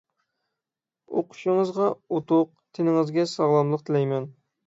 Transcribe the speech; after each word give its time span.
ئوقۇشىڭىزغا 1.19 1.89
ئۇتۇق، 2.17 2.49
تېنىڭىزگە 2.77 3.27
ساغلاملىق 3.35 3.87
تىلەيمەن. 3.91 4.29